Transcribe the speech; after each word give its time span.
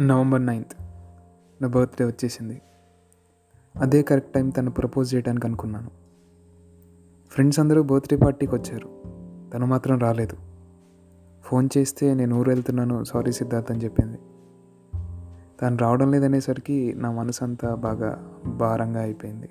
November 0.00 0.46
ninth 0.46 0.76
నా 1.62 1.68
birthday 1.68 2.06
వచ్చేసింది. 2.06 2.62
అదే 3.76 4.02
కరెక్ట్ 4.02 4.32
టైం 4.32 4.50
తను 4.50 4.70
ప్రపోజ్ 4.70 5.14
చేయడానికి 5.14 5.46
అనుకున్నాను. 5.46 5.90
ఫ్రెండ్స్ 7.30 7.60
అందరూ 7.60 7.82
బర్త్డే 7.82 8.16
పార్టీకి 8.16 8.54
వచ్చారు. 8.54 8.88
తను 9.54 9.66
మాత్రం 9.66 9.98
రాలేదు. 9.98 10.36
ఫోన్ 11.42 11.68
చేస్తే 11.78 12.14
నేను 12.14 12.36
ఊరు 12.36 12.50
వెళ్తున్నాను 12.50 13.04
సారీ 13.04 13.32
సిద్ధార్థ్ 13.32 13.72
అని 13.72 13.84
చెప్పింది. 13.84 14.18
తను 15.62 15.76
రావడం 15.76 16.10
లేదనేసరికి 16.10 16.94
నా 16.96 17.12
మనసు 17.12 17.44
అంతా 17.44 17.74
బాగా 17.74 18.32
భారంగా 18.46 19.00
అయిపోయింది. 19.00 19.48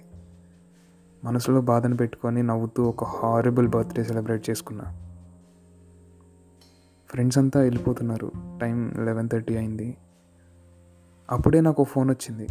మనసులో 1.23 1.61
బాధను 1.61 1.97
పెట్టుకొని 1.97 2.43
నవ్వుతూ 2.43 2.83
ఒక 2.83 3.03
హారబుల్ 3.03 3.67
బర్త్డే 3.67 4.03
సెలబ్రేట్ 4.03 4.49
చేసుకున్నా. 4.49 4.83
ఫ్రెండ్స్ 7.09 7.37
అంతా 7.37 7.59
వెళ్ళిపోతున్నారు. 7.59 8.31
టైం 8.61 8.93
లెవెన్ 9.05 9.29
థర్టీ 9.29 9.55
అయింది. 9.57 9.97
అప్పుడే 11.33 11.61
నాకు 11.61 11.83
ఫోన్ 11.83 12.09
వచ్చింది. 12.09 12.47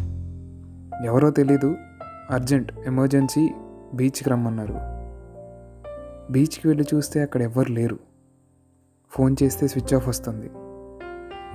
ఎవరో 1.07 1.29
తెలీదు 1.29 1.75
అర్జెంట్ 2.31 2.73
ఎమర్జెన్సీ 2.85 3.49
బీచ్కి 3.93 4.29
రమ్మన్నారు. 4.29 4.75
బీచ్కి 6.31 6.67
వెళ్ళి 6.67 6.85
చూస్తే 6.95 7.21
అక్కడ 7.21 7.41
ఎవ్వరు 7.41 7.71
లేరు. 7.71 7.99
ఫోన్ 9.11 9.35
చేస్తే 9.43 9.67
స్విచ్ 9.67 9.95
ఆఫ్ 9.95 10.07
వస్తుంది. 10.07 10.51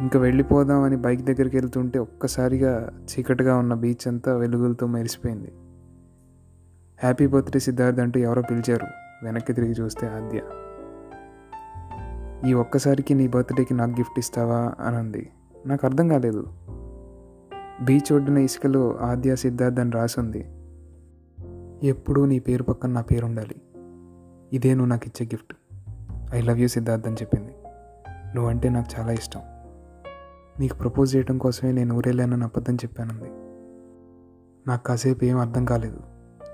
ఇంకా 0.00 0.18
వెళ్ళిపోదామని 0.18 0.96
బైక్ 0.96 1.22
దగ్గరికి 1.22 1.56
వెళ్తుంటే 1.56 1.98
ఒక్కసారిగా 1.98 2.90
చీకటిగా 3.04 3.56
ఉన్న 3.56 3.74
బీచ్ 3.74 4.08
అంతా 4.08 4.36
వెలుగులతో 4.36 4.86
మెరిసిపోయింది. 4.86 5.52
హ్యాపీ 7.02 7.26
బర్త్డే 7.26 7.60
సిద్ధార్థ్ 7.60 8.00
అంటూ 8.00 8.20
ఎవరో 8.20 8.42
పిలిచారు 8.42 8.86
వెనక్కి 9.24 9.52
తిరిగి 9.52 9.72
చూస్తే 9.72 10.06
ఆద్య. 10.06 10.42
ఈ 12.50 12.52
ఒక్కసారికి 12.52 13.14
నీ 13.14 13.28
బర్త్డేకి 13.28 13.74
నాకు 13.74 13.90
గిఫ్ట్ 13.90 14.18
ఇస్తావా? 14.18 14.72
అని 14.80 14.96
అంది. 14.96 15.30
నాకు 15.66 15.86
అర్థం 15.86 16.08
కాలేదు. 16.08 16.46
బీచ్ 17.84 18.12
ఒడ్డున 18.12 18.38
ఇసుకలో 18.38 18.96
ఆద్య 18.96 19.36
సిద్ధార్థ్ 19.36 19.80
అని 19.80 19.90
రాసుంది. 19.90 20.50
ఎప్పుడూ 21.86 22.24
నీ 22.24 22.38
పేరు 22.38 22.62
పక్కన 22.62 22.90
నా 22.90 23.00
పేరు 23.00 23.26
ఉండాలి 23.26 23.62
ఇదే 24.52 24.74
నువ్వు 24.74 24.86
నాకు 24.86 25.02
ఇచ్చే 25.06 25.26
gift. 25.26 25.54
I 26.34 26.40
love 26.40 26.58
you 26.58 26.68
Siddharth 26.68 27.06
అని 27.06 27.16
చెప్పింది. 27.16 27.52
నువ్వంటే 28.34 28.68
నాకు 28.68 29.00
చాలా 29.00 29.12
ఇష్టం. 29.12 29.40
నీకు 30.60 30.74
ప్రపోజ్ 30.74 31.16
చేయడం 31.16 31.38
కోసమే 31.38 31.72
నేను 31.72 31.96
ఊరేలేనని 31.96 32.44
అబద్ధం 32.44 32.74
చెప్పానంది. 32.74 33.30
నాకు 34.70 34.84
కాసేపు 34.84 35.24
ఏం 35.24 35.38
అర్థం 35.38 35.64
కాలేదు. 35.64 36.00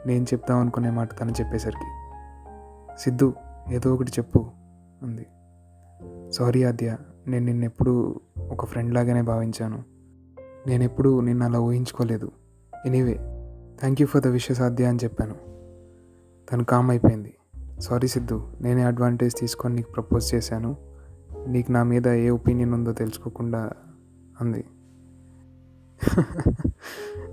నేను 0.07 0.25
చెప్తాం 0.25 0.59
అనుకునే 0.59 0.91
మాట 0.91 1.21
తను 1.21 1.31
చెప్పేసరికి. 1.31 2.15
సిద్ధు 3.01 3.35
ఏదో 3.73 3.95
ఒకటి 3.95 4.13
చెప్పు 4.13 4.51
అంది. 5.03 5.27
సారీ 6.33 6.65
ఆద్య 6.65 6.97
నేను 7.27 7.47
నిన్నెప్పుడు 7.47 8.21
ఒక 8.39 8.65
ఫ్రెండ్ 8.65 8.95
లాగానే 8.95 9.23
భావించాను. 9.23 9.94
నేను 10.67 10.83
ఎప్పుడూ 10.85 11.21
నిన్ను 11.21 11.45
అలా 11.45 11.61
ఊహించుకోలేదు. 11.61 12.33
Anyway 12.87 13.15
thank 13.81 14.01
you 14.01 14.07
for 14.07 14.23
the 14.23 14.27
wishes 14.27 14.61
Aadya 14.61 14.85
అని 14.85 14.99
చెప్పాను. 15.05 15.35
తను 16.53 16.65
కామ్ 16.65 16.91
అయిపోయింది. 16.91 17.35
సారీ 17.81 18.09
సిద్ధు 18.09 18.49
నేనే 18.61 18.83
అడ్వాంటేజ్ 18.83 19.35
తీసుకొని 19.41 19.75
నీకు 19.75 19.91
ప్రపోజ్ 19.91 20.35
చేశాను. 20.35 20.77
నీకు 21.49 21.73
నా 21.73 21.83
మీద 21.83 22.09
ఏ 22.09 22.31
ఒపీనియన్ 22.31 22.75
ఉందో 22.75 22.93
తెలుసుకోకుండా 22.93 23.71
అంది. 24.41 24.65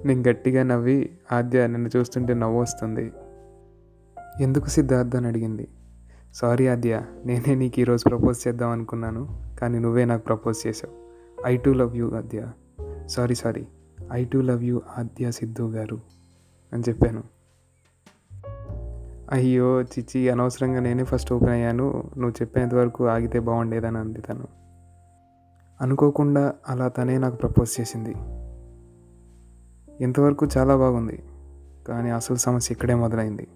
నేను 0.06 0.30
గట్టిగా 0.30 0.64
నవ్వి 0.64 1.10
ఆద్య 1.32 1.68
నిన్ను 1.68 1.90
చూస్తుంటే 1.98 2.34
నవ్వు 2.34 2.62
వస్తుంది. 2.62 3.12
ఎందుకు 4.42 4.68
సిద్ధార్థ్ 4.70 5.16
అని 5.16 5.28
అడిగింది. 5.28 5.68
సారీ 6.34 6.68
ఆద్య 6.68 7.02
నేనే 7.26 7.56
నీకు 7.56 7.80
ఈరోజు 7.80 8.04
ప్రపోజ్ 8.10 8.48
చేద్దాం 8.48 8.70
అనుకున్నాను 8.70 9.42
కానీ 9.60 9.80
నువ్వే 9.80 10.06
నాకు 10.06 10.24
ప్రపోజ్ 10.24 10.68
చేసావు 10.68 10.94
I 11.48 11.58
too 11.58 11.70
love 11.70 11.98
you 11.98 12.12
Aadya. 12.12 12.52
Sorry 13.08 13.36
sorry. 13.36 13.66
I 14.12 14.26
too 14.26 14.38
love 14.38 14.64
you 14.64 14.82
Aadya 14.98 15.32
Siddhu 15.32 15.64
గారు 15.64 16.00
అని 16.74 16.84
చెప్పాను. 16.90 17.24
అయ్యో 19.32 19.82
చిచ్చి 19.82 20.30
అనవసరంగా 20.30 20.80
నేనే 20.80 21.04
ఫస్ట్ 21.04 21.34
ఓపెన్ 21.34 21.50
అయ్యాను. 21.50 22.12
నువ్వు 22.18 22.32
చెప్పేంత 22.32 22.74
వరకు 22.74 23.08
ఆగితే 23.08 23.40
బాగుండేదని 23.40 23.98
అంది 23.98 24.22
తను. 24.22 24.48
అనుకోకుండా 25.82 26.54
అలా 26.70 26.88
తనే 26.88 27.18
నాకు 27.18 27.36
ప్రపోజ్ 27.36 27.82
చేసింది. 27.82 28.16
ఇంతవరకు 30.04 30.48
చాలా 30.58 30.76
బాగుంది 30.76 31.24
కానీ 31.88 32.10
అసలు 32.10 32.38
సమస్య 32.38 32.74
ఇక్కడే 32.74 32.96
మొదలైంది. 32.96 33.48